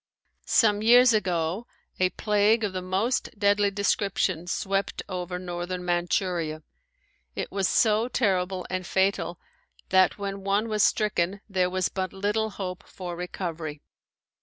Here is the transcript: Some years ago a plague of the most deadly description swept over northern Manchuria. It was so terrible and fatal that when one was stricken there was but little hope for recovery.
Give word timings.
Some 0.47 0.81
years 0.81 1.13
ago 1.13 1.67
a 1.99 2.09
plague 2.09 2.63
of 2.63 2.73
the 2.73 2.81
most 2.81 3.29
deadly 3.37 3.69
description 3.69 4.47
swept 4.47 5.03
over 5.07 5.37
northern 5.37 5.85
Manchuria. 5.85 6.63
It 7.35 7.51
was 7.51 7.67
so 7.67 8.07
terrible 8.07 8.65
and 8.67 8.83
fatal 8.87 9.39
that 9.89 10.17
when 10.17 10.43
one 10.43 10.69
was 10.69 10.81
stricken 10.81 11.41
there 11.47 11.69
was 11.69 11.89
but 11.89 12.13
little 12.13 12.49
hope 12.49 12.81
for 12.87 13.15
recovery. 13.15 13.79